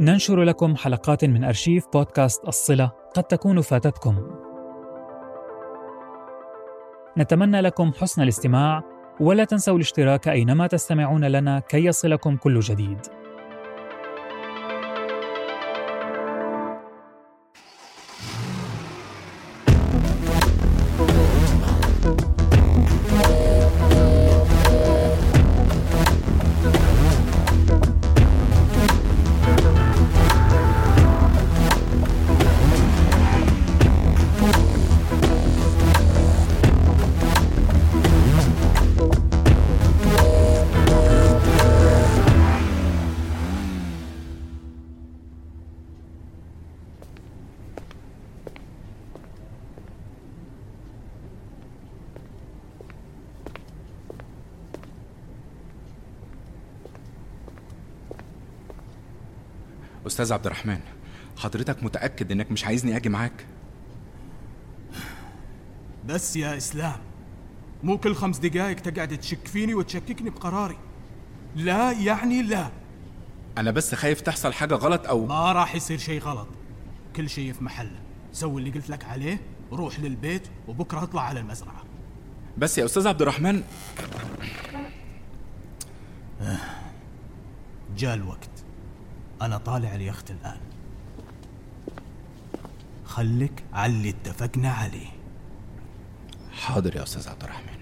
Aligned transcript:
ننشر 0.00 0.42
لكم 0.42 0.76
حلقات 0.76 1.24
من 1.24 1.44
أرشيف 1.44 1.84
بودكاست 1.92 2.48
الصلة 2.48 2.92
قد 3.14 3.24
تكون 3.24 3.60
فاتتكم. 3.60 4.16
نتمنى 7.18 7.60
لكم 7.60 7.92
حسن 7.92 8.22
الاستماع 8.22 8.82
ولا 9.20 9.44
تنسوا 9.44 9.74
الاشتراك 9.74 10.28
أينما 10.28 10.66
تستمعون 10.66 11.24
لنا 11.24 11.60
كي 11.60 11.84
يصلكم 11.84 12.36
كل 12.36 12.60
جديد. 12.60 12.98
أستاذ 60.22 60.32
عبد 60.32 60.46
الرحمن 60.46 60.80
حضرتك 61.36 61.82
متأكد 61.82 62.32
إنك 62.32 62.52
مش 62.52 62.64
عايزني 62.64 62.96
أجي 62.96 63.08
معاك؟ 63.08 63.46
بس 66.06 66.36
يا 66.36 66.56
إسلام 66.56 66.96
مو 67.82 67.98
كل 67.98 68.14
خمس 68.14 68.38
دقايق 68.38 68.80
تقعد 68.80 69.18
تشك 69.18 69.48
فيني 69.48 69.74
وتشككني 69.74 70.30
بقراري. 70.30 70.78
لا 71.56 71.92
يعني 71.92 72.42
لا. 72.42 72.70
أنا 73.58 73.70
بس 73.70 73.94
خايف 73.94 74.20
تحصل 74.20 74.52
حاجة 74.52 74.74
غلط 74.74 75.06
أو 75.06 75.26
ما 75.26 75.52
راح 75.52 75.74
يصير 75.74 75.98
شيء 75.98 76.20
غلط. 76.20 76.48
كل 77.16 77.28
شيء 77.28 77.52
في 77.52 77.64
محله. 77.64 78.00
سوي 78.32 78.60
اللي 78.60 78.70
قلت 78.70 78.90
لك 78.90 79.04
عليه 79.04 79.40
روح 79.72 80.00
للبيت 80.00 80.42
وبكرة 80.68 81.02
اطلع 81.02 81.22
على 81.22 81.40
المزرعة. 81.40 81.84
بس 82.58 82.78
يا 82.78 82.84
أستاذ 82.84 83.08
عبد 83.08 83.22
الرحمن. 83.22 83.62
جاء 87.96 88.14
الوقت. 88.14 88.50
أنا 89.42 89.58
طالع 89.58 89.94
اليخت 89.94 90.30
الآن. 90.30 90.60
خليك 93.04 93.64
على 93.72 93.92
اللي 93.92 94.10
اتفقنا 94.10 94.70
عليه. 94.70 95.08
حاضر 96.52 96.96
يا 96.96 97.02
أستاذ 97.02 97.28
عبد 97.28 97.42
الرحمن. 97.42 97.80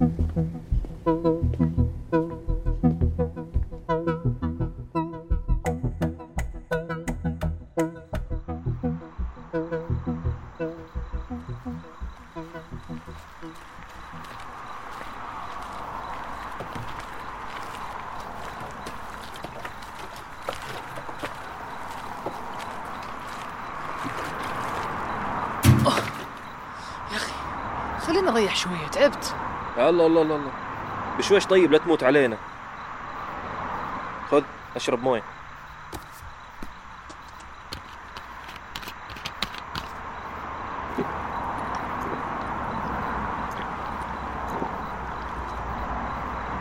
يا 0.00 1.66
الله 29.90 30.06
الله 30.06 30.22
الله 30.22 30.36
الله. 30.36 30.50
بشويش 31.18 31.46
طيب 31.46 31.72
لا 31.72 31.78
تموت 31.78 32.02
علينا. 32.02 32.36
خذ 34.30 34.42
اشرب 34.76 35.02
موية. 35.02 35.22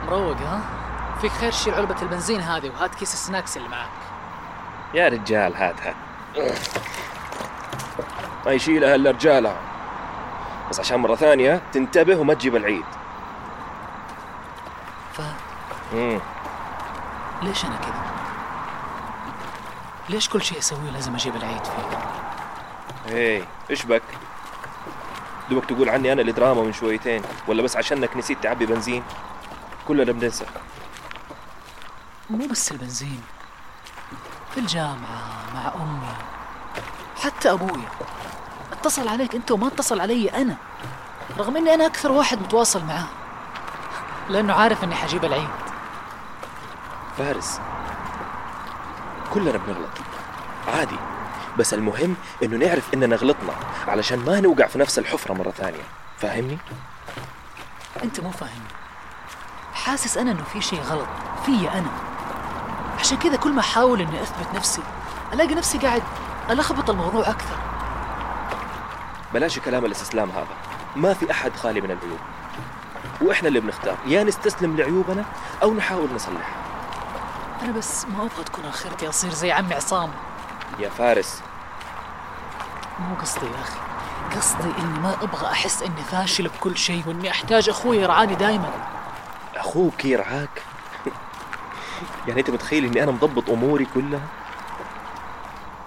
مروق 0.08 0.38
ها؟ 0.38 0.62
فيك 1.22 1.32
خير 1.32 1.52
شيل 1.52 1.74
علبة 1.74 2.02
البنزين 2.02 2.42
هذه 2.42 2.70
وهات 2.70 2.96
كيس 2.96 3.14
السناكس 3.14 3.58
اللي 3.58 3.70
معك 3.70 3.90
يا 4.94 5.08
رجال 5.08 5.56
هاتها 5.56 5.96
ما 8.46 8.52
يشيلها 8.52 8.96
الا 8.96 9.12
رجالها 9.12 9.56
بس 10.70 10.80
عشان 10.80 11.00
مرة 11.00 11.16
ثانية 11.16 11.62
تنتبه 11.72 12.16
وما 12.16 12.34
تجيب 12.34 12.56
العيد 12.56 12.86
فهد 15.14 15.36
مم. 16.00 16.20
ليش 17.42 17.66
أنا 17.66 17.76
كذا؟ 17.76 18.04
ليش 20.10 20.30
كل 20.30 20.42
شيء 20.42 20.60
أسويه 20.60 20.90
لازم 20.92 21.16
أجيب 21.16 21.36
العيد 21.36 21.64
فيه؟ 21.64 21.98
إيه 23.16 23.44
إيش 23.70 23.86
بك؟ 23.86 24.02
دوبك 25.50 25.66
تقول 25.66 25.90
عني 25.90 26.14
أنا 26.14 26.22
اللي 26.22 26.32
دراما 26.32 26.62
من 26.64 26.74
شويتين 26.74 27.22
ولا 27.48 27.62
بس 27.62 27.78
عشانك 27.78 28.18
نسيت 28.18 28.44
تعبي 28.44 28.66
بنزين؟ 28.66 29.04
كلنا 29.88 30.12
بننسى. 30.12 30.46
مو 32.30 32.48
بس 32.48 32.72
البنزين 32.72 33.22
في 34.54 34.60
الجامعة 34.60 35.22
مع 35.56 35.72
أمي 35.76 36.14
حتى 37.24 37.52
ابويا 37.52 37.90
اتصل 38.74 39.08
عليك 39.08 39.36
أنت 39.36 39.52
وما 39.52 39.68
اتصل 39.68 40.02
علي 40.02 40.30
أنا 40.30 40.56
رغم 41.38 41.58
إني 41.58 41.74
أنا 41.74 41.86
أكثر 41.86 42.12
واحد 42.12 42.42
متواصل 42.42 42.86
معاه 42.86 43.08
لأنه 44.30 44.54
عارف 44.54 44.84
إني 44.84 44.96
حجيب 44.96 45.26
العيد. 45.26 45.50
فارس. 47.18 47.60
كلنا 49.34 49.52
بنغلط. 49.52 49.90
عادي. 50.68 50.96
بس 51.58 51.74
المهم 51.74 52.16
إنه 52.44 52.58
نعرف 52.68 52.94
إننا 52.94 53.16
غلطنا 53.16 53.54
علشان 53.88 54.20
ما 54.20 54.40
نوقع 54.40 54.68
في 54.68 54.80
نفس 54.80 55.00
الحفرة 55.00 55.34
مرة 55.34 55.52
ثانية. 55.52 55.84
فاهمني؟ 56.18 56.58
أنت 58.04 58.20
مو 58.20 58.32
فاهمني 58.32 58.70
حاسس 59.74 60.18
أنا 60.18 60.32
إنه 60.32 60.44
في 60.44 60.62
شيء 60.62 60.82
غلط. 60.82 61.08
فيا 61.46 61.78
أنا. 61.78 61.90
عشان 63.00 63.18
كذا 63.18 63.36
كل 63.36 63.54
ما 63.54 63.60
أحاول 63.60 64.02
إني 64.02 64.22
أثبت 64.22 64.56
نفسي 64.56 64.82
ألاقي 65.34 65.56
نفسي 65.56 65.78
قاعد 65.78 66.04
ألخبط 66.50 66.90
الموضوع 66.90 67.30
أكثر. 67.30 67.56
بلاش 69.34 69.60
كلام 69.60 69.86
الاستسلام 69.86 70.30
هذا. 70.30 70.56
ما 70.96 71.14
في 71.14 71.32
أحد 71.32 71.56
خالي 71.56 71.82
من 71.82 71.92
العيوب. 71.92 72.20
وإحنا 73.22 73.48
اللي 73.48 73.60
بنختار. 73.60 73.98
يا 74.06 74.24
نستسلم 74.24 74.78
لعيوبنا 74.78 75.26
أو 75.64 75.74
نحاول 75.74 76.14
نصلحها. 76.16 76.69
أنا 77.62 77.72
بس 77.72 78.06
ما 78.06 78.22
أبغى 78.22 78.44
تكون 78.44 78.66
آخرتي 78.66 79.10
أصير 79.10 79.34
زي 79.34 79.52
عمي 79.52 79.74
عصام. 79.74 80.12
يا 80.80 80.90
فارس. 80.90 81.42
مو 83.00 83.16
قصدي 83.16 83.46
يا 83.46 83.62
أخي. 83.62 83.80
قصدي 84.36 84.70
إني 84.80 85.00
ما 85.00 85.24
أبغى 85.24 85.52
أحس 85.52 85.84
إني 85.84 86.04
فاشل 86.12 86.48
بكل 86.48 86.78
شيء 86.78 87.04
وإني 87.08 87.32
أحتاج 87.32 87.70
أخوي 87.70 87.98
يرعاني 87.98 88.36
دائما 88.36 88.72
أخوك 89.56 90.06
يرعاك؟ 90.06 90.64
يعني 92.28 92.40
أنت 92.40 92.50
متخيل 92.50 92.86
إني 92.86 93.04
أنا 93.04 93.12
مضبط 93.12 93.50
أموري 93.50 93.88
كلها؟ 93.94 94.28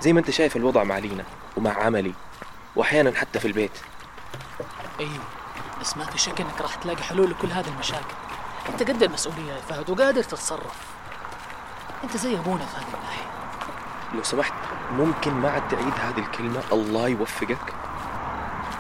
زي 0.01 0.13
ما 0.13 0.21
أنت 0.21 0.31
شايف 0.31 0.57
الوضع 0.57 0.85
مع 0.85 0.99
لينا 0.99 1.25
ومع 1.57 1.73
عملي 1.85 2.15
واحيانا 2.77 3.13
حتى 3.19 3.41
في 3.41 3.49
البيت. 3.49 3.79
أيوه 5.01 5.25
بس 5.81 5.97
ما 5.97 6.05
في 6.05 6.19
شك 6.19 6.41
إنك 6.41 6.61
راح 6.61 6.75
تلاقي 6.75 7.03
حلول 7.03 7.31
لكل 7.31 7.49
هذه 7.49 7.69
المشاكل. 7.69 8.15
أنت 8.69 8.83
قد 8.83 9.03
المسؤولية 9.03 9.53
يا 9.53 9.61
فهد 9.61 9.91
وقادر 9.91 10.23
تتصرف. 10.23 11.02
أنت 12.05 12.17
زي 12.17 12.39
أبونا 12.39 12.65
في 12.67 12.77
هذه 12.77 12.85
الناحيه 12.95 13.23
لو 14.15 14.23
سمحت 14.23 14.53
ممكن 14.93 15.33
ما 15.35 15.51
عاد 15.51 15.69
تعيد 15.69 15.93
هذه 16.03 16.19
الكلمة 16.19 16.61
الله 16.73 17.09
يوفقك؟ 17.09 17.75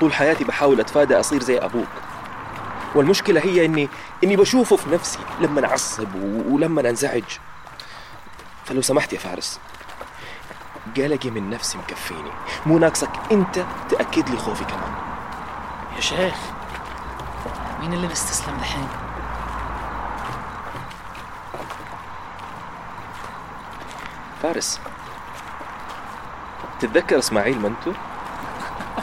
طول 0.01 0.13
حياتي 0.15 0.45
بحاول 0.45 0.81
أتفادى 0.81 1.21
أصير 1.21 1.43
زي 1.43 1.59
أبوك. 1.59 1.89
والمشكلة 2.95 3.41
هي 3.41 3.65
إني 3.65 3.89
إني 4.25 4.37
بشوفه 4.37 4.77
في 4.77 4.91
نفسي 4.91 5.19
لما 5.41 5.67
أعصب 5.71 6.15
و- 6.15 6.55
ولما 6.55 6.81
أنزعج. 6.91 7.23
فلو 8.65 8.83
سمحت 8.83 9.13
يا 9.13 9.19
فارس 9.19 9.61
قلقي 10.97 11.31
من 11.31 11.51
نفسي 11.51 11.79
مكفيني. 11.79 12.31
مو 12.67 12.79
ناقصك 12.79 13.11
أنت 13.33 13.65
تأكد 13.91 14.29
لي 14.29 14.37
خوفي 14.37 14.65
كمان. 14.65 14.93
يا 15.97 16.01
شيخ 16.01 16.35
مين 17.81 17.93
اللي 17.93 18.09
مستسلم 18.09 18.55
الحين؟ 18.59 18.89
فارس. 24.43 24.81
تتذكر 26.81 27.19
إسماعيل 27.19 27.61
منتو؟ 27.61 27.93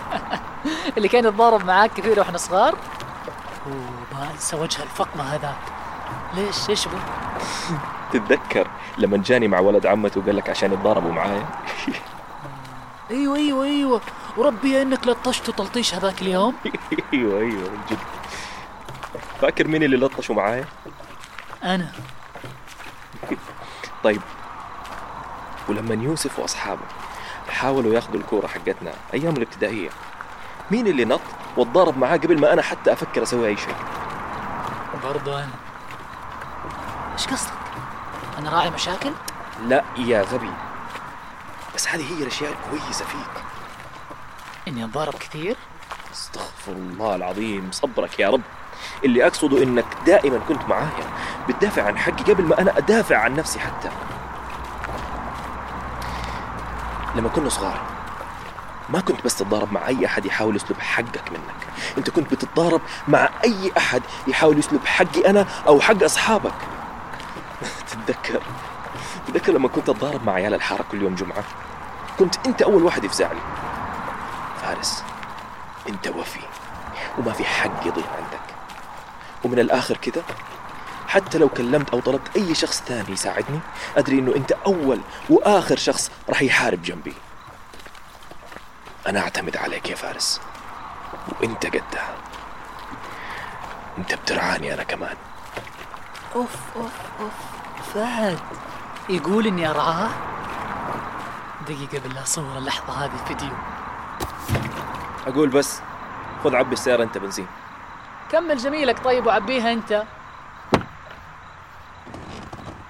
اللي 0.98 1.08
كان 1.08 1.26
يتضارب 1.26 1.66
معاك 1.66 1.94
كثير 1.94 2.20
وإحنا 2.20 2.38
صغار. 2.38 2.76
وما 3.68 4.32
انسى 4.34 4.56
وجه 4.56 4.84
الفقمه 4.84 5.24
هذاك 5.24 5.58
ليش 6.34 6.70
إيش 6.70 6.88
به 6.88 7.00
تتذكر 8.12 8.68
لما 8.98 9.18
جاني 9.18 9.48
مع 9.48 9.60
ولد 9.60 9.86
عمته 9.86 10.22
وقال 10.22 10.36
لك 10.36 10.50
عشان 10.50 10.74
يتضاربوا 10.74 11.12
معايا؟ 11.12 11.46
أيوه 13.12 13.36
أيوه 13.36 13.66
أيوه. 13.66 14.02
وربي 14.38 14.82
إنك 14.82 15.08
لطشته 15.08 15.54
تلطيش 15.54 15.96
هذاك 15.96 16.22
اليوم. 16.22 16.56
أيوه 17.14 17.40
أيوه 17.40 17.70
من 17.70 17.82
جد. 17.90 17.98
فاكر 19.42 19.68
مين 19.68 19.84
اللي 19.84 19.98
لطشوا 19.98 20.36
معايا؟ 20.36 20.66
أنا. 21.64 21.92
طيب 24.04 24.22
ولما 25.70 26.04
يوسف 26.04 26.40
وأصحابه 26.40 26.82
حاولوا 27.50 27.94
ياخذوا 27.94 28.20
الكورة 28.20 28.48
حقتنا 28.48 28.94
أيام 29.14 29.34
الابتدائية. 29.38 29.90
مين 30.72 30.88
اللي 30.88 31.06
نط 31.06 31.22
واتضارب 31.58 31.98
معاه 31.98 32.18
قبل 32.18 32.40
ما 32.40 32.54
أنا 32.54 32.62
حتى 32.62 32.94
أفكر 32.94 33.24
أسوي 33.24 33.48
أي 33.48 33.58
شيء؟ 33.58 33.76
برضو 35.04 35.34
أنا. 35.34 35.50
إيش 37.14 37.28
قصدك؟ 37.28 37.54
أنا 38.38 38.50
راعي 38.50 38.70
مشاكل؟ 38.70 39.12
لا 39.68 39.84
يا 39.98 40.22
غبي. 40.22 40.52
بس 41.76 41.88
هذه 41.88 42.14
هي 42.14 42.24
الأشياء 42.24 42.52
الكويسة 42.52 43.06
فيك. 43.06 43.44
إني 44.68 44.84
انضارب 44.84 45.14
كثير؟ 45.14 45.56
استغفر 46.14 46.72
الله 46.72 47.16
العظيم 47.16 47.70
صبرك 47.72 48.20
يا 48.20 48.30
رب. 48.30 48.42
اللي 49.06 49.28
أقصده 49.28 49.64
إنك 49.64 49.86
دائما 50.06 50.40
كنت 50.48 50.62
معايا 50.70 51.14
بتدافع 51.50 51.84
عن 51.84 51.98
حقي 51.98 52.24
قبل 52.34 52.44
ما 52.44 52.62
أنا 52.62 52.78
أدافع 52.78 53.18
عن 53.18 53.36
نفسي 53.36 53.60
حتى. 53.60 53.90
لما 57.16 57.30
كنا 57.30 57.50
صغار 57.50 57.82
ما 58.90 59.00
كنت 59.00 59.26
بس 59.26 59.36
تتضارب 59.36 59.74
مع 59.74 59.88
أي 59.88 60.06
أحد 60.06 60.26
يحاول 60.26 60.56
يسلب 60.56 60.80
حقك 60.80 61.32
منك. 61.32 61.68
أنت 61.98 62.10
كنت 62.10 62.32
بتتضارب 62.34 62.82
مع 63.08 63.30
أي 63.44 63.72
أحد 63.78 64.02
يحاول 64.28 64.60
يسلب 64.60 64.86
حقي 64.86 65.30
أنا 65.30 65.46
أو 65.68 65.80
حق 65.80 66.04
أصحابك. 66.04 66.54
تتذكر؟ 67.90 68.42
تتذكر 69.28 69.52
لما 69.52 69.68
كنت 69.68 69.90
أتضارب 69.90 70.26
مع 70.26 70.34
عيال 70.34 70.54
الحارة 70.54 70.86
كل 70.92 71.02
يوم 71.02 71.16
جمعة؟ 71.16 71.44
كنت 72.20 72.48
أنت 72.48 72.62
أول 72.62 72.84
واحد 72.84 73.04
يفزع 73.04 73.32
لي 73.32 73.42
فارس 74.62 75.04
أنت 75.90 76.08
وفي 76.08 76.40
وما 77.18 77.32
في 77.32 77.44
حق 77.44 77.88
يضيع 77.88 78.06
عندك. 78.18 78.40
ومن 79.44 79.60
الآخر 79.60 79.98
كذا 79.98 80.24
حتى 81.10 81.38
لو 81.38 81.50
كلمت 81.50 81.90
أو 81.90 82.00
طلبت 82.00 82.36
أي 82.36 82.56
شخص 82.56 82.82
ثاني 82.82 83.12
يساعدني 83.12 83.60
أدري 83.98 84.20
إنه 84.20 84.36
أنت 84.36 84.52
أول 84.52 85.02
وآخر 85.30 85.78
شخص 85.78 86.12
راح 86.30 86.42
يحارب 86.42 86.82
جنبي. 86.82 87.14
أنا 89.08 89.20
أعتمد 89.20 89.58
عليك 89.58 89.90
يا 89.90 89.96
فارس. 89.96 90.42
وأنت 91.42 91.66
قدها. 91.66 92.16
أنت 93.98 94.14
بترعاني 94.14 94.74
أنا 94.74 94.84
كمان. 94.84 95.16
أوف 96.36 96.56
أوف 96.76 96.92
أوف. 97.20 97.34
فهد 97.94 98.40
يقول 99.10 99.48
إني 99.48 99.70
أرعاه؟ 99.70 100.10
دقيقة 101.68 102.00
بالله 102.00 102.24
صور 102.24 102.58
اللحظة 102.58 103.06
هذه 103.06 103.26
فيديو. 103.28 103.54
أقول 105.28 105.50
بس 105.50 105.82
خذ 106.44 106.56
عبي 106.56 106.74
السيارة 106.74 107.04
أنت 107.04 107.18
بنزين. 107.18 107.48
كمل 108.32 108.58
جميلك 108.58 109.04
طيب 109.04 109.26
وعبيها 109.26 109.72
أنت. 109.74 110.04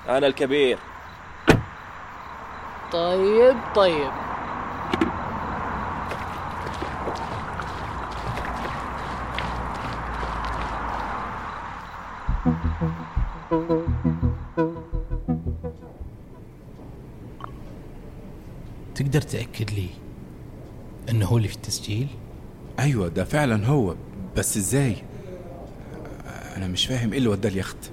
أنا 0.10 0.28
الكبير. 0.28 0.80
طيب 2.92 3.56
طيب. 3.76 4.12
تقدر 18.96 19.22
تأكد 19.22 19.72
لي 19.72 19.88
أنه 21.10 21.26
هو 21.26 21.38
اللي 21.38 21.48
في 21.48 21.56
التسجيل؟ 21.56 22.08
أيوه 22.80 23.08
ده 23.08 23.24
فعلا 23.24 23.66
هو. 23.68 23.96
بس 24.38 24.58
إزاي؟ 24.58 24.96
أنا 26.58 26.68
مش 26.68 26.86
فاهم 26.86 27.12
إيه 27.12 27.18
اللي 27.18 27.30
وداه 27.30 27.50
اليخت. 27.50 27.92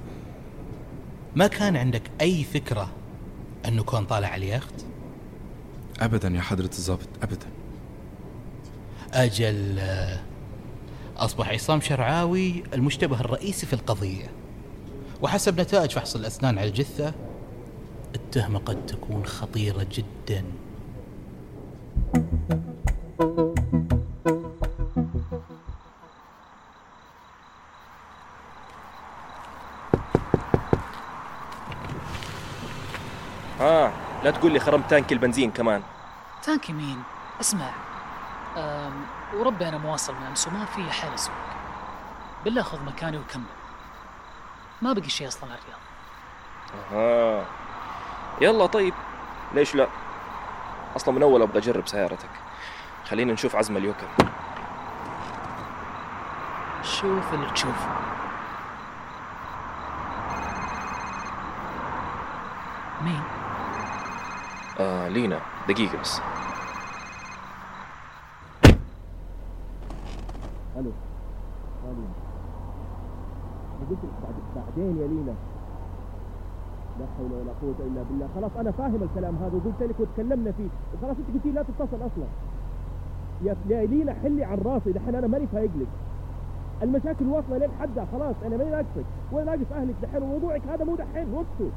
ما 1.37 1.47
كان 1.47 1.77
عندك 1.77 2.03
أي 2.21 2.45
فكرة 2.45 2.89
أنه 3.69 3.83
كان 3.83 4.05
طالع 4.05 4.29
على 4.29 4.45
اليخت؟ 4.45 4.75
ابدا 6.01 6.29
يا 6.29 6.41
حضرة 6.41 6.71
الضابط 6.79 7.09
ابدا. 7.23 7.47
أجل 9.13 9.79
آه، 9.79 10.21
أصبح 11.17 11.49
عصام 11.49 11.81
شرعاوي 11.81 12.63
المشتبه 12.75 13.21
الرئيسي 13.21 13.67
في 13.67 13.73
القضية. 13.73 14.31
وحسب 15.23 15.61
نتائج 15.61 15.91
فحص 15.91 16.17
الأسنان 16.17 16.59
على 16.59 16.69
الجثة 16.69 17.15
التهمة 18.15 18.59
قد 18.59 18.87
تكون 18.87 19.27
خطيرة 19.27 19.87
جدا 19.93 20.45
ها 33.61 33.93
لا 34.27 34.33
تقول 34.33 34.53
لي 34.53 34.61
خرمت 34.61 34.91
تانك 34.91 35.13
البنزين 35.13 35.51
كمان. 35.51 35.83
تانك 36.43 36.71
يمين. 36.71 37.03
اسمع. 37.41 37.71
أم 38.57 39.07
وربي 39.35 39.69
أنا 39.69 39.79
مواصل 39.79 40.15
مع 40.15 40.29
أمس 40.29 40.49
وما 40.49 40.65
في 40.65 40.91
حال 40.91 41.15
أسوق. 41.15 41.35
بالله 42.45 42.63
خذ 42.63 42.85
مكاني 42.85 43.19
وكمل. 43.19 43.45
ما 44.83 44.93
بقي 44.93 45.09
شيء 45.09 45.29
أصلا 45.29 45.51
على 45.51 45.59
الرياض. 45.59 45.81
أها. 46.93 47.45
يلا 48.41 48.67
طيب. 48.67 48.95
ليش 49.55 49.75
لا؟ 49.75 49.89
أصلا 50.97 51.15
من 51.15 51.23
أول 51.23 51.43
أبغى 51.43 51.59
أجرب 51.59 51.89
سيارتك. 51.89 52.31
خلينا 53.11 53.33
نشوف 53.33 53.57
عزم 53.57 53.77
اليوكم 53.77 54.07
شوف 56.83 57.35
اللي 57.35 57.51
تشوفه 57.51 57.89
مين؟ 63.03 63.23
لينا. 65.09 65.41
دقيقة 65.69 66.01
بس. 66.01 66.21
ألو. 70.77 70.91
قلت 73.91 73.99
بعدين 74.57 74.99
يا 75.01 75.07
لينا. 75.07 75.35
لا 77.01 77.07
حول 77.19 77.33
ولا 77.33 77.53
قوة 77.63 77.87
إلا 77.87 78.03
بالله. 78.03 78.29
خلاص 78.35 78.51
أنا 78.61 78.71
فاهم 78.71 79.03
الكلام 79.03 79.37
هذا 79.37 79.57
وقلت 79.57 79.83
لك 79.83 80.01
وتكلمنا 80.01 80.53
فيه. 80.53 80.69
وخلاص 80.95 81.17
أنت 81.17 81.35
قلتي 81.35 81.51
لا 81.51 81.63
تتصل 81.63 81.97
أصلا. 81.97 82.27
يا 83.69 83.85
لينا 83.87 84.15
حلي 84.23 84.45
عن 84.45 84.59
راسي. 84.59 84.93
دحين 84.93 85.15
أنا 85.15 85.27
ماني 85.27 85.47
فايق 85.47 85.71
لك. 85.77 85.87
المشاكل 86.83 87.27
واصلة 87.27 87.59
لين 87.59 87.71
حدها. 87.81 88.07
خلاص 88.13 88.35
أنا 88.47 88.57
ماني 88.57 88.71
ناقصك 88.71 89.05
ولا 89.33 89.45
ناقص 89.45 89.73
أهلك 89.73 89.95
دحين. 90.03 90.23
وموضوعك 90.23 90.63
هذا 90.69 90.85
مو 90.85 90.97
دحين. 90.97 91.35
وقته. 91.35 91.71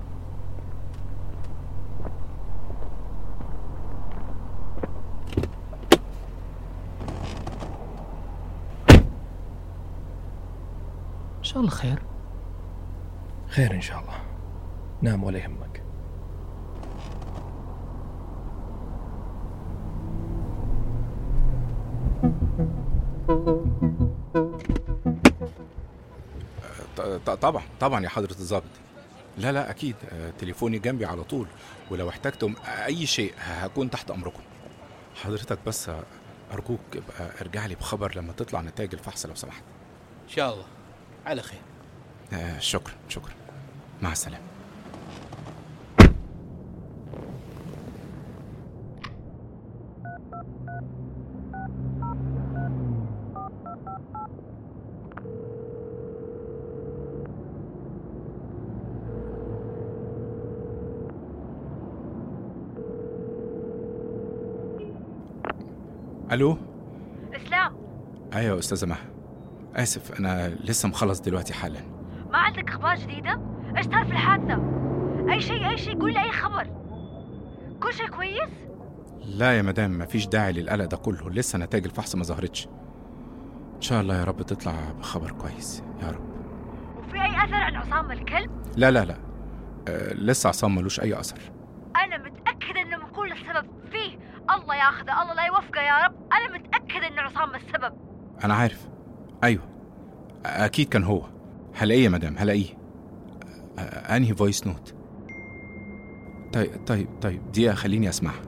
الله 11.59 11.69
خير. 11.69 12.01
خير 13.47 13.71
إن 13.73 13.81
شاء 13.81 13.99
الله. 13.99 14.21
نام 15.01 15.23
ولا 15.23 15.39
يهمك. 15.39 15.83
ط- 26.97 27.01
ط- 27.01 27.29
طبعا 27.29 27.63
طبعا 27.79 28.03
يا 28.03 28.09
حضرة 28.09 28.35
الضابط. 28.39 28.63
لا 29.37 29.51
لا 29.51 29.69
أكيد. 29.69 29.95
آه، 30.11 30.31
تليفوني 30.39 30.79
جنبي 30.79 31.05
على 31.05 31.23
طول. 31.23 31.47
ولو 31.91 32.09
احتجتم 32.09 32.53
أي 32.85 33.05
شيء 33.05 33.33
هكون 33.39 33.89
تحت 33.89 34.11
أمركم. 34.11 34.41
حضرتك 35.23 35.59
بس 35.67 35.91
أرجوك 36.53 36.79
ابقى 36.95 37.41
ارجع 37.41 37.65
لي 37.65 37.75
بخبر 37.75 38.17
لما 38.17 38.33
تطلع 38.33 38.61
نتائج 38.61 38.93
الفحص 38.93 39.25
لو 39.25 39.35
سمحت. 39.35 39.63
إن 40.23 40.29
شاء 40.29 40.53
الله. 40.53 40.65
على 41.25 41.41
خير. 41.41 41.59
آه، 42.33 42.59
شكرا 42.59 42.93
شكرا. 43.09 43.33
مع 44.01 44.11
السلامة. 44.11 44.43
ألو؟ 66.31 66.57
اسلام 67.33 67.73
أيوه 68.33 68.59
أستاذة 68.59 68.85
مها. 68.85 69.18
اسف 69.79 70.19
أنا 70.19 70.49
لسه 70.49 70.89
مخلص 70.89 71.21
دلوقتي 71.21 71.53
حالا. 71.53 71.79
ما 72.31 72.37
عندك 72.37 72.69
أخبار 72.69 72.95
جديدة؟ 72.95 73.41
إيش 73.77 73.85
صار 73.85 74.05
في 74.05 74.11
الحادثة؟ 74.11 74.79
أي 75.31 75.41
شيء 75.41 75.69
أي 75.69 75.77
شيء 75.77 75.99
قول 75.99 76.13
لي 76.13 76.23
أي 76.23 76.31
خبر. 76.31 76.67
كل 77.83 77.93
شيء 77.93 78.07
كويس؟ 78.07 78.49
لا 79.19 79.57
يا 79.57 79.61
مدام 79.61 79.99
مفيش 79.99 80.27
داعي 80.27 80.51
للقلق 80.51 80.85
ده 80.85 80.97
كله. 80.97 81.29
لسه 81.29 81.59
نتائج 81.59 81.85
الفحص 81.85 82.15
ما 82.15 82.23
ظهرتش. 82.23 82.67
إن 83.75 83.81
شاء 83.81 84.01
الله 84.01 84.19
يا 84.19 84.23
رب 84.23 84.41
تطلع 84.41 84.73
بخبر 84.99 85.31
كويس 85.31 85.83
يا 86.01 86.11
رب. 86.11 86.29
وفي 86.97 87.21
أي 87.21 87.43
أثر 87.43 87.55
عن 87.55 87.75
عصام 87.75 88.11
الكلب؟ 88.11 88.51
لا 88.77 88.91
لا 88.91 89.05
لا. 89.05 89.15
أه 89.87 90.13
لسه 90.13 90.47
عصام 90.47 90.75
ملوش 90.75 90.99
أي 90.99 91.19
أثر. 91.19 91.39
أنا 91.95 92.17
متأكدة 92.17 92.81
إنه 92.81 92.97
مكون 92.97 93.31
السبب. 93.31 93.69
فيه. 93.91 94.19
الله 94.55 94.75
ياخذه 94.75 95.21
الله 95.21 95.33
لا 95.33 95.45
يوفقه 95.45 95.81
يا 95.81 96.05
رب. 96.05 96.15
أنا 96.33 96.57
متأكدة 96.57 97.07
إن 97.07 97.19
عصام 97.19 97.55
السبب. 97.55 97.93
أنا 98.43 98.53
عارف. 98.53 98.89
أيوه. 99.43 99.68
أكيد 100.45 100.89
كان 100.89 101.03
هو. 101.03 101.21
هلاقيه 101.75 102.03
يا 102.03 102.09
مدام؟ 102.09 102.35
هلاقيه 102.37 102.65
أنهي 104.15 104.35
voice 104.35 104.67
note 104.67 104.93
طيب 106.53 106.69
طيب 106.87 107.07
طيب 107.21 107.41
دقيقة 107.51 107.73
خليني 107.75 108.09
أسمعها. 108.09 108.41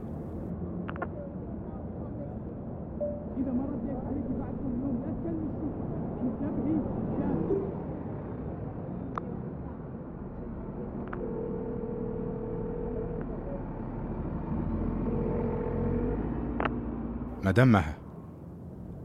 مدام 17.43 17.71
مها 17.71 17.97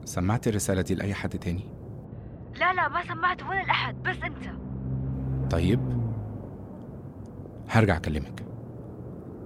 سمعتي 0.05 0.51
الرسالة 0.51 0.83
دي 0.83 0.95
لأي 0.95 1.15
حد 1.15 1.39
تاني؟ 1.39 1.76
لا 2.59 2.73
لا 2.73 2.89
ما 2.89 3.05
سمعت 3.05 3.43
ولا 3.43 3.63
لاحد 3.63 4.03
بس 4.03 4.17
أنت. 4.25 4.51
طيب. 5.51 5.81
هرجع 7.69 7.97
أكلمك. 7.97 8.45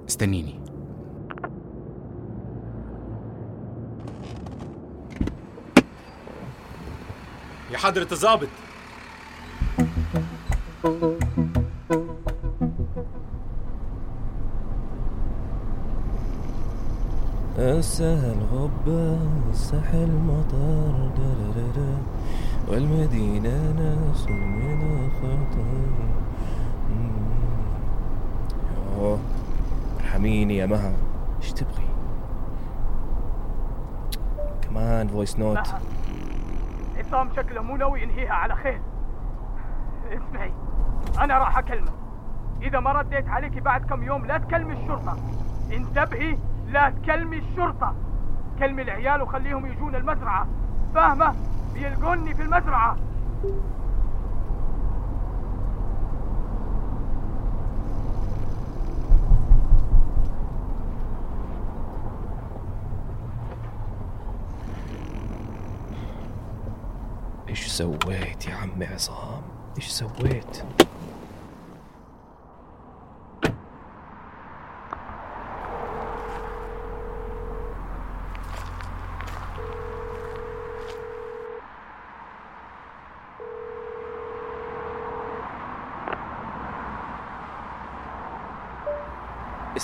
استنيني. 0.09 0.61
يا 7.71 7.79
حضرة 7.79 8.09
الظابط 8.13 8.49
السهل 17.59 18.37
غبة 18.53 19.19
الساحل 19.51 20.09
مطر 20.11 21.11
درررر 21.17 21.99
والمدينة 22.69 23.73
ناس 23.73 24.29
من 24.29 25.11
خطر 25.11 25.91
ارحميني 30.01 30.57
يا 30.57 30.67
مها. 30.67 30.93
إيش 31.39 31.53
تبغي؟ 31.53 31.89
كمان 34.63 35.09
فويس 35.09 35.39
نوت 35.39 35.75
عصام 36.99 37.29
شكله 37.37 37.63
مو 37.63 37.77
ناوي 37.77 38.03
ينهيها 38.03 38.33
على 38.33 38.55
خير. 38.55 38.81
اسمعي 40.13 40.53
أنا 41.21 41.39
راح 41.39 41.59
أكلمه. 41.59 41.93
إذا 42.63 42.81
ما 42.81 42.93
رديت 42.93 43.29
عليكي 43.29 43.61
بعد 43.61 43.85
كم 43.85 44.03
يوم 44.03 44.27
لا 44.27 44.39
تكلمي 44.39 44.73
الشرطة. 44.73 45.17
انتبهي 45.73 46.39
لا 46.67 46.91
تكلمي 46.91 47.39
الشرطة. 47.39 47.95
كلمي 48.59 48.83
العيال 48.83 49.23
وخليهم 49.23 49.67
يجون 49.67 49.95
المزرعة. 49.95 50.47
فاهمة؟ 50.95 51.35
بيلقوني 51.75 52.35
في 52.35 52.43
المزرعة. 52.43 52.97
إيش 67.49 67.67
سويت 67.67 68.47
يا 68.47 68.55
عمي 68.55 68.87
عصام؟ 68.87 69.43
إيش 69.77 69.87
سويت؟ 69.89 70.65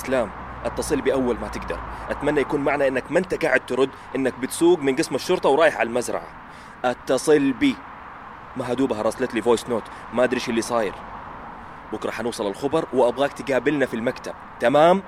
اسلام 0.06 0.30
اتصل 0.64 1.00
بي 1.00 1.12
اول 1.12 1.38
ما 1.40 1.48
تقدر. 1.48 1.78
أتمنى 2.10 2.40
يكون 2.40 2.60
معنى 2.60 2.88
إنك 2.88 3.12
ما 3.12 3.18
أنت 3.18 3.44
قاعد 3.44 3.66
ترد 3.66 3.90
إنك 4.16 4.38
بتسوق 4.38 4.78
من 4.78 4.96
قسم 4.96 5.14
الشرطة 5.14 5.48
ورايح 5.48 5.76
على 5.76 5.88
المزرعة. 5.88 6.26
اتصل 6.84 7.52
بي 7.52 7.76
ما 8.56 8.72
هدوبها 8.72 9.02
راسلت 9.02 9.34
لي 9.34 9.42
voice 9.42 9.68
note 9.68 9.82
ما 10.12 10.24
أدري 10.24 10.36
إيش 10.36 10.48
اللي 10.48 10.62
صاير. 10.62 10.94
بكرة 11.92 12.10
حنوصل 12.10 12.46
الخبر 12.46 12.84
وأبغاك 12.92 13.32
تقابلنا 13.32 13.86
في 13.86 13.94
المكتب. 13.94 14.32
تمام؟ 14.60 15.02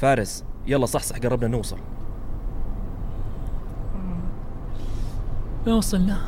فارس 0.00 0.44
يلا 0.66 0.86
صحصح 0.86 1.18
قربنا 1.18 1.48
نوصل. 1.48 1.78
وين 5.66 5.74
وصلنا؟ 5.74 6.18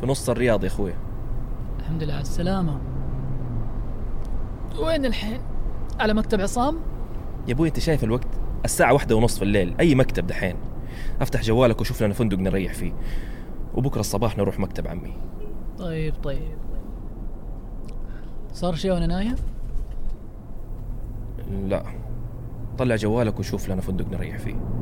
في 0.00 0.06
نص 0.06 0.30
الرياض 0.30 0.64
يا 0.64 0.68
أخوي. 0.68 0.92
الحمد 1.78 2.02
لله 2.02 2.12
على 2.12 2.22
السلامة. 2.22 2.80
وين 4.78 5.04
الحين؟ 5.04 5.40
على 6.00 6.14
مكتب 6.14 6.40
عصام؟ 6.40 6.76
يا 7.48 7.52
أبوي 7.52 7.68
أنت 7.68 7.78
شايف 7.78 8.04
الوقت؟ 8.04 8.28
الساعة 8.64 8.92
واحدة 8.92 9.16
ونص 9.16 9.38
في 9.38 9.44
الليل 9.44 9.74
أي 9.80 9.94
مكتب 9.94 10.26
دحين؟ 10.26 10.56
أفتح 11.20 11.42
جوالك 11.42 11.80
وشوف 11.80 12.02
لنا 12.02 12.14
فندق 12.14 12.38
نريح 12.38 12.74
فيه. 12.74 12.92
وبكرة 13.74 14.00
الصباح 14.00 14.38
نروح 14.38 14.58
مكتب 14.58 14.86
عمي. 14.86 15.16
طيب 15.78 16.14
طيب. 16.22 16.58
صار 18.52 18.74
شيء 18.74 18.92
وأنا 18.92 19.06
نايم؟ 19.06 19.36
لا. 21.50 21.99
طلع 22.80 22.96
جوالك 22.96 23.38
وشوف 23.38 23.68
لنا 23.68 23.80
فندق 23.80 24.08
نريح 24.12 24.38
فيه. 24.38 24.79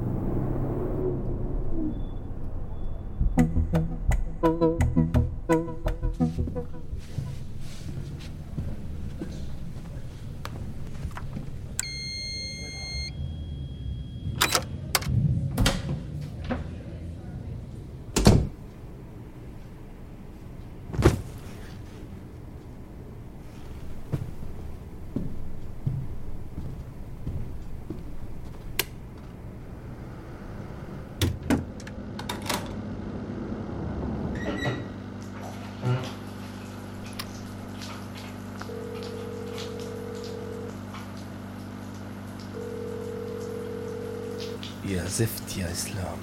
يا 44.89 45.05
زفت 45.05 45.57
يا 45.57 45.73
إسلام 45.73 46.19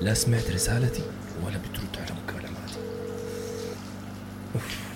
لا 0.00 0.14
سمعت 0.14 0.50
رسالتي 0.50 1.02
ولا 1.44 1.58
بترد 1.58 1.96
على 1.96 2.20
مكالماتي 2.24 2.78
أوف. 4.54 4.90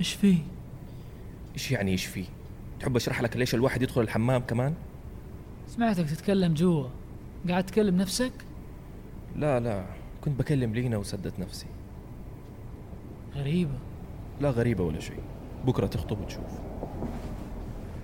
إيش 0.00 0.12
فيه؟ 0.14 0.38
إيش 1.54 1.70
يعني 1.70 1.90
إيش 1.90 2.06
فيه؟ 2.06 2.24
تحب 2.80 2.96
أشرح 2.96 3.22
لك 3.22 3.36
ليش 3.36 3.54
الواحد 3.54 3.82
يدخل 3.82 4.00
الحمام 4.00 4.40
كمان؟ 4.42 4.74
سمعتك 5.68 6.10
تتكلم 6.10 6.54
جوا 6.54 6.86
قاعد 7.48 7.66
تكلم 7.66 7.96
نفسك؟ 7.96 8.32
لا 9.36 9.60
لا. 9.60 9.84
كنت 10.24 10.38
بكلم 10.38 10.74
لينا 10.74 10.96
وسدت 10.96 11.38
نفسي. 11.38 11.66
غريبة. 13.34 13.78
لا 14.40 14.50
غريبة 14.50 14.84
ولا 14.84 15.00
شيء. 15.00 15.20
بكرة 15.66 15.86
تخطب 15.86 16.20
وتشوف. 16.20 16.60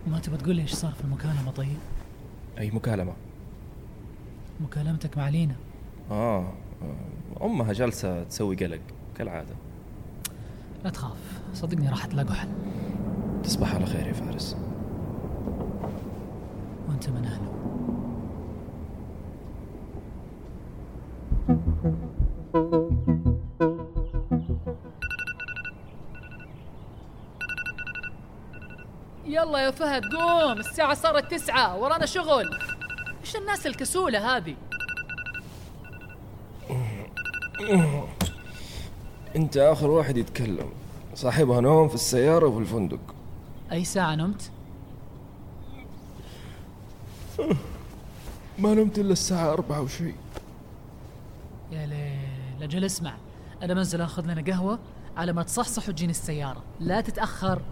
ما 0.07 0.19
تبى 0.19 0.37
تقول 0.37 0.57
لي 0.57 0.63
إيش 0.63 0.73
صار 0.75 0.93
في 0.93 1.05
المكالمة 1.05 1.51
طيب؟ 1.51 1.79
أي 2.59 2.71
مكالمة؟ 2.71 3.13
مكالمتك 4.61 5.19
مع 5.19 5.29
لينا. 5.29 5.55
آه 6.11 6.53
آه، 6.83 7.47
أمها 7.47 7.73
جالسة 7.73 8.25
تسوي 8.25 8.57
قلق 8.57 8.81
كالعادة. 9.17 9.55
لا 10.85 10.91
تخاف. 10.91 11.43
صدقني 11.55 11.89
راح 11.89 12.07
تلاقوا 12.07 12.35
حل. 12.35 12.49
تصبح 13.43 13.75
على 13.75 13.87
خير 13.87 14.07
يا 14.07 14.13
فارس. 14.13 14.57
وأنت 16.89 17.09
من 17.09 17.25
أهله. 17.25 17.53
يلا 29.45 29.59
يا 29.59 29.71
فهد 29.71 30.03
قوم 30.15 30.61
الساعة 30.61 30.95
صارت 30.95 31.35
تسعة 31.35 31.77
ورانا 31.77 32.07
شغل. 32.07 32.51
إيش 33.21 33.37
الناس 33.37 33.67
الكسولة 33.67 34.37
هذه؟ 34.37 34.57
أنت 39.37 39.57
آخر 39.57 39.91
واحد 39.91 40.17
يتكلم. 40.17 40.73
صاحبها 41.15 41.61
نوم 41.61 41.89
في 41.89 41.95
السيارة 41.95 42.47
وفي 42.47 42.59
الفندق. 42.59 43.01
أي 43.73 43.85
ساعة 43.85 44.15
نمت؟ 44.15 44.51
ما 48.59 48.75
نمت 48.75 48.99
إلا 48.99 49.13
الساعة 49.13 49.53
أربعة 49.53 49.81
وشيء 49.81 50.15
يا 51.73 51.87
ليل 51.87 52.63
أجل 52.63 52.85
اسمع. 52.85 53.15
أنا 53.63 53.75
منزل 53.75 54.01
آخذ 54.01 54.23
لنا 54.27 54.53
قهوة 54.53 54.79
على 55.17 55.33
ما 55.33 55.43
تصحصح 55.43 55.89
وتجيني 55.89 56.11
السيارة. 56.11 56.63
لا 56.81 57.01
تتأخر. 57.01 57.63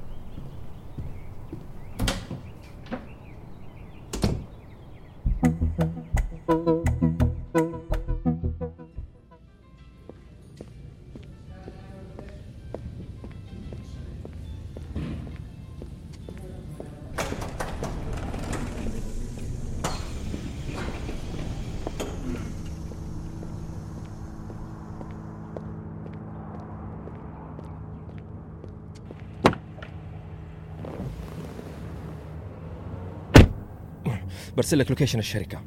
برسل 34.56 34.78
لك 34.78 34.90
لوكيشن 34.90 35.18
الشركة. 35.18 35.60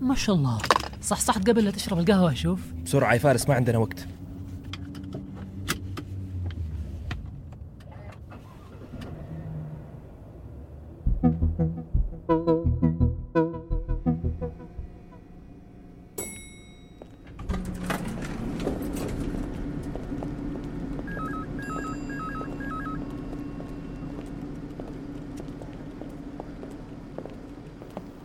ما 0.00 0.14
شاء 0.14 0.36
الله. 0.36 0.58
صحصحت 1.02 1.50
قبل 1.50 1.64
لا 1.64 1.70
تشرب 1.70 1.98
القهوة 1.98 2.34
شوف 2.34 2.60
بسرعة 2.84 3.12
يا 3.12 3.18
فارس 3.18 3.48
ما 3.48 3.54
عندنا 3.54 3.78
وقت. 3.78 4.06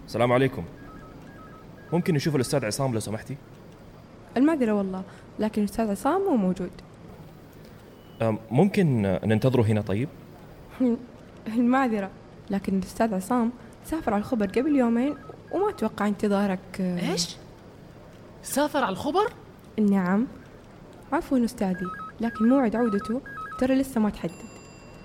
السلام 0.08 0.32
عليكم. 0.32 0.64
ممكن 1.94 2.14
نشوف 2.14 2.36
الأستاذ 2.36 2.66
عصام 2.66 2.94
لو 2.94 3.00
سمحتي؟ 3.00 3.38
المعذرة 4.38 4.72
والله 4.72 5.04
لكن 5.40 5.62
الأستاذ 5.62 5.92
عصام 5.92 6.22
مو 6.22 6.36
موجود. 6.36 6.70
ممكن 8.52 9.02
ننتظره 9.02 9.62
هنا 9.62 9.82
طيب؟ 9.82 10.10
المعذرة 11.48 12.10
لكن 12.50 12.78
الأستاذ 12.78 13.14
عصام 13.14 13.52
سافر 13.86 14.14
على 14.14 14.20
الخبر 14.20 14.46
قبل 14.46 14.76
يومين 14.76 15.16
وما 15.52 15.70
أتوقع 15.70 16.08
انتظارك. 16.08 16.82
إيش؟ 16.82 17.36
سافر 18.44 18.84
على 18.84 18.94
الخبر؟ 18.94 19.34
نعم. 19.80 20.28
عفوا 21.12 21.46
أستاذي 21.46 21.88
لكن 22.22 22.50
موعد 22.50 22.76
عودته 22.76 23.22
ترى 23.60 23.76
لسه 23.76 24.02
ما 24.02 24.10
تحدد. 24.10 24.32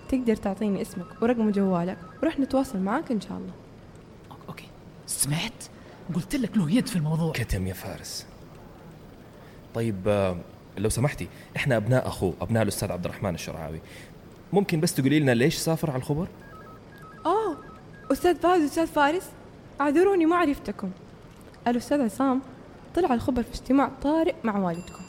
تقدر 0.08 0.36
تعطيني 0.36 0.82
اسمك 0.82 1.22
ورقم 1.22 1.50
جوالك 1.50 1.98
ورح 2.22 2.40
نتواصل 2.40 2.78
معاك 2.78 3.10
إن 3.10 3.20
شاء 3.20 3.38
الله. 3.38 3.61
سمعت؟ 5.22 5.64
قلت 6.14 6.36
لك 6.36 6.56
له 6.56 6.70
يد 6.70 6.86
في 6.86 6.96
الموضوع. 6.96 7.32
كتم 7.32 7.66
يا 7.66 7.74
فارس. 7.74 8.26
طيب 9.74 10.08
آه، 10.08 10.36
لو 10.78 10.88
سمحتي 10.88 11.28
إحنا 11.56 11.76
أبناء 11.76 12.08
اخوه 12.08 12.34
أبناء 12.40 12.62
الأستاذ 12.62 12.92
عبد 12.92 13.04
الرحمن 13.04 13.34
الشرعاوي. 13.34 13.80
ممكن 14.52 14.80
بس 14.80 14.94
تقولي 14.94 15.20
لنا 15.20 15.32
ليش 15.32 15.56
سافر 15.56 15.90
على 15.90 15.98
الخبر؟ 15.98 16.26
آه 17.26 17.56
أستاذ 18.12 18.36
فهد 18.36 18.60
وأستاذ 18.60 18.86
فارس 18.86 19.30
أعذروني 19.80 20.26
ما 20.26 20.36
عرفتكم. 20.36 20.90
الأستاذ 21.68 22.00
عصام 22.00 22.42
طلع 22.94 23.14
الخبر 23.14 23.42
في 23.42 23.54
اجتماع 23.54 23.90
طارئ 24.02 24.34
مع 24.44 24.58
والدكم. 24.58 25.02